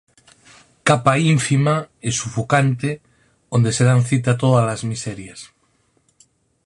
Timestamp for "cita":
4.09-4.33